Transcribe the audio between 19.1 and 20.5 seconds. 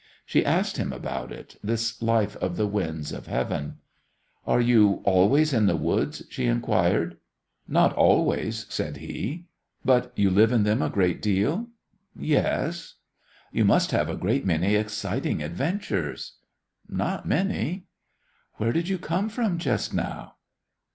from just now?"